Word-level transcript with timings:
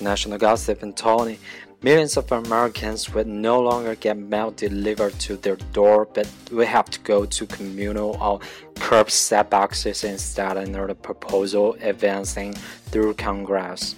international 0.00 0.38
gossip 0.38 0.82
and 0.82 0.96
Tony, 0.96 1.38
millions 1.82 2.16
of 2.16 2.32
Americans 2.32 3.12
will 3.12 3.26
no 3.26 3.60
longer 3.60 3.94
get 3.94 4.16
mail 4.16 4.50
delivered 4.50 5.12
to 5.20 5.36
their 5.36 5.56
door, 5.72 6.08
but 6.14 6.28
will 6.50 6.66
have 6.66 6.88
to 6.90 7.00
go 7.00 7.26
to 7.26 7.46
communal 7.46 8.16
or 8.20 8.38
curb 8.76 9.08
curbside 9.08 9.50
boxes 9.50 10.04
instead 10.04 10.56
under 10.56 10.94
proposal 10.94 11.76
advancing 11.80 12.54
through 12.90 13.14
Congress. 13.14 13.94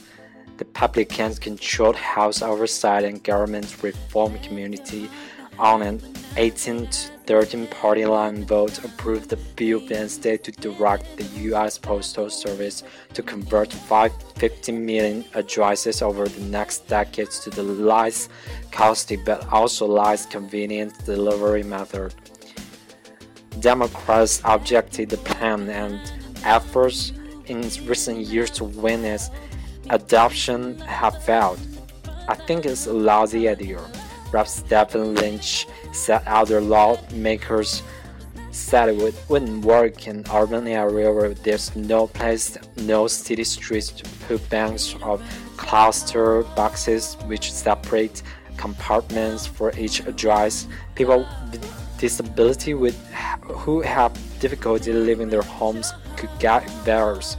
The 0.58 0.64
Republicans 0.64 1.38
controlled 1.38 1.96
House 1.96 2.42
Oversight 2.42 3.04
and 3.04 3.22
Government 3.22 3.82
Reform 3.82 4.38
Committee 4.40 5.08
on 5.58 5.82
an 5.82 6.00
18 6.36 6.86
to 6.86 7.12
13 7.26 7.66
party 7.68 8.04
line 8.04 8.44
vote 8.44 8.82
approved 8.84 9.28
the 9.28 9.36
bill 9.56 9.80
Wednesday 9.88 10.36
to 10.36 10.50
direct 10.52 11.16
the 11.16 11.24
U.S. 11.50 11.78
Postal 11.78 12.28
Service 12.30 12.82
to 13.14 13.22
convert 13.22 13.72
550 13.72 14.72
million 14.72 15.24
addresses 15.34 16.02
over 16.02 16.26
the 16.26 16.40
next 16.46 16.88
decades 16.88 17.40
to 17.40 17.50
the 17.50 17.62
least 17.62 18.30
costly 18.70 19.16
but 19.16 19.46
also 19.52 19.86
least 19.86 20.30
convenient 20.30 20.92
delivery 21.04 21.62
method. 21.62 22.14
Democrats 23.60 24.40
objected 24.44 25.10
the 25.10 25.18
plan 25.18 25.68
and 25.68 26.12
efforts 26.44 27.12
in 27.46 27.60
recent 27.86 28.18
years 28.18 28.50
to 28.50 28.64
win 28.64 29.04
its 29.04 29.30
adoption 29.90 30.78
have 30.80 31.22
failed. 31.22 31.60
I 32.28 32.34
think 32.34 32.64
it's 32.66 32.86
a 32.86 32.92
lousy 32.92 33.48
idea. 33.48 33.80
Rep. 34.32 34.48
Stephen 34.48 35.14
Lynch 35.14 35.66
said 35.92 36.22
other 36.26 36.60
lawmakers 36.60 37.82
said 38.50 38.90
it 38.90 39.14
wouldn't 39.28 39.64
work 39.64 40.06
in 40.06 40.24
urban 40.32 40.66
area 40.66 41.10
where 41.10 41.32
there's 41.32 41.74
no 41.74 42.06
place, 42.06 42.58
no 42.76 43.06
city 43.06 43.44
streets 43.44 43.88
to 43.88 44.04
put 44.26 44.48
banks 44.50 44.94
of 45.02 45.22
cluster 45.56 46.42
boxes 46.54 47.16
which 47.26 47.50
separate 47.52 48.22
compartments 48.58 49.46
for 49.46 49.72
each 49.78 50.00
address. 50.00 50.66
People 50.94 51.26
with 51.50 51.98
disability 51.98 52.74
with 52.74 52.96
who 53.42 53.80
have 53.80 54.12
difficulty 54.38 54.92
leaving 54.92 55.28
their 55.28 55.42
homes 55.42 55.92
could 56.16 56.30
get 56.38 56.66
theirs, 56.84 57.36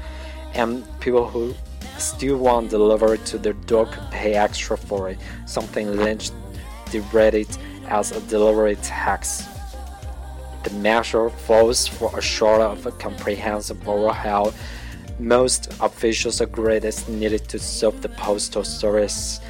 and 0.53 0.83
people 0.99 1.27
who 1.27 1.53
still 1.97 2.37
want 2.37 2.69
delivered 2.69 3.23
to 3.25 3.37
their 3.37 3.53
door 3.53 3.85
could 3.85 4.09
pay 4.09 4.33
extra 4.33 4.77
for 4.77 5.09
it. 5.09 5.19
Something 5.45 5.95
Lynch 5.95 6.31
derided 6.93 7.49
as 7.87 8.11
a 8.11 8.21
delivery 8.21 8.77
tax. 8.77 9.47
The 10.63 10.69
measure 10.87 11.29
falls 11.29 11.87
for 11.87 12.09
a 12.17 12.21
short 12.21 12.61
of 12.61 12.85
a 12.85 12.91
comprehensive 12.91 13.87
overhaul. 13.87 14.53
Most 15.19 15.61
officials 15.81 16.39
agreed 16.39 16.85
it's 16.85 17.07
needed 17.07 17.43
to 17.49 17.59
solve 17.59 18.01
the 18.01 18.09
Postal 18.09 18.63
Service 18.63 19.41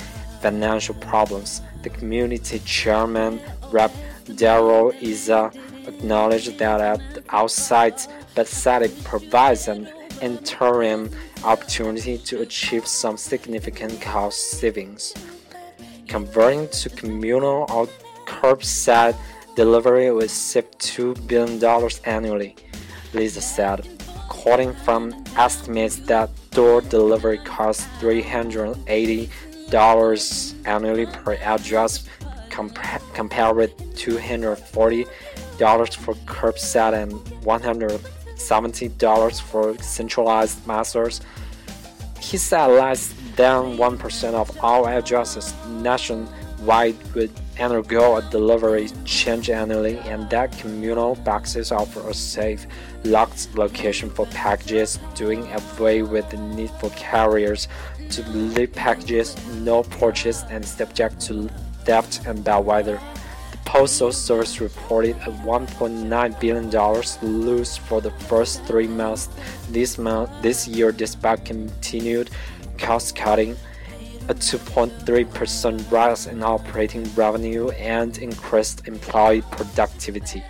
financial 0.41 0.95
problems. 0.95 1.61
The 1.83 1.89
community 1.89 2.59
chairman, 2.65 3.39
Rep. 3.71 3.91
Darrell 4.35 4.93
Issa, 5.01 5.51
acknowledged 5.85 6.57
that 6.57 6.79
at 6.79 6.99
the 7.13 7.23
outside, 7.29 7.95
but 8.35 8.47
said 8.47 8.81
it 8.81 9.03
provides 9.03 9.67
an 9.67 9.89
interim 10.21 11.09
opportunity 11.43 12.17
to 12.17 12.41
achieve 12.41 12.87
some 12.87 13.17
significant 13.17 14.01
cost 14.01 14.39
savings. 14.59 15.13
Converting 16.13 16.69
to 16.69 16.89
communal 16.91 17.65
or 17.73 17.89
curbside 18.27 19.15
delivery 19.55 20.11
would 20.11 20.29
save 20.29 20.69
$2 20.77 21.27
billion 21.27 21.59
annually, 22.05 22.55
Issa 23.15 23.41
said, 23.41 23.87
quoting 24.29 24.75
from 24.85 25.11
estimates 25.35 25.95
that 26.05 26.29
door 26.51 26.81
delivery 26.81 27.39
costs 27.39 27.87
$380 27.99 30.67
annually 30.67 31.07
per 31.07 31.33
address 31.33 32.07
compared 32.51 33.55
with 33.55 33.75
$240 33.95 35.07
for 35.95 36.13
curbside 36.13 36.93
and 36.93 37.11
$170 37.41 39.41
for 39.41 39.75
centralized 39.81 40.67
masters. 40.67 41.21
He 42.19 42.37
said 42.37 42.67
less 42.67 43.15
than 43.35 43.77
1% 43.77 44.33
of 44.33 44.63
all 44.63 44.87
addresses 44.87 45.53
nationwide 45.67 46.95
would 47.13 47.31
undergo 47.59 48.17
a 48.17 48.21
delivery 48.29 48.89
change 49.05 49.49
annually, 49.49 49.97
and 49.99 50.29
that 50.29 50.57
communal 50.57 51.15
boxes 51.15 51.71
offer 51.71 52.07
a 52.09 52.13
safe, 52.13 52.65
locked 53.03 53.55
location 53.55 54.09
for 54.09 54.25
packages, 54.27 54.99
doing 55.15 55.47
away 55.51 56.01
with 56.01 56.29
the 56.29 56.37
need 56.37 56.69
for 56.79 56.89
carriers 56.91 57.67
to 58.09 58.23
leave 58.29 58.73
packages 58.73 59.35
no 59.61 59.83
purchased 59.83 60.45
and 60.49 60.63
subject 60.63 61.19
to 61.19 61.49
theft 61.83 62.25
and 62.25 62.43
bad 62.43 62.59
weather. 62.59 62.99
The 63.51 63.57
Postal 63.65 64.11
Service 64.11 64.61
reported 64.61 65.15
a 65.17 65.31
$1.9 65.45 66.39
billion 66.39 66.69
loss 66.69 67.77
for 67.77 68.01
the 68.01 68.11
first 68.11 68.63
three 68.65 68.87
months 68.87 69.29
this 69.69 69.97
month 69.97 70.29
this 70.41 70.67
year, 70.67 70.91
despite 70.91 71.45
continued 71.45 72.29
cost 72.77 73.15
cutting 73.15 73.55
a 74.29 74.33
2.3% 74.33 75.91
rise 75.91 76.27
in 76.27 76.43
operating 76.43 77.03
revenue 77.15 77.69
and 77.71 78.17
increased 78.19 78.87
employee 78.87 79.41
productivity. 79.51 80.43